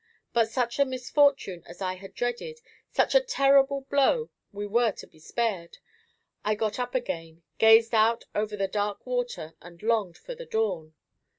But 0.33 0.49
such 0.49 0.79
a 0.79 0.83
misfortune 0.85 1.61
as 1.67 1.79
I 1.79 1.93
had 1.93 2.15
dreaded, 2.15 2.59
such 2.89 3.13
a 3.13 3.19
terrible 3.21 3.81
blow, 3.81 4.31
we 4.51 4.65
were 4.65 4.91
to 4.93 5.05
be 5.05 5.19
spared. 5.19 5.77
I 6.43 6.55
got 6.55 6.79
up 6.79 6.95
again, 6.95 7.43
gazed 7.59 7.93
out 7.93 8.23
over 8.33 8.57
the 8.57 8.67
dark 8.67 9.05
water 9.05 9.53
and 9.61 9.83
longed 9.83 10.17
for 10.17 10.33
the 10.33 10.47
dawn. 10.47 10.95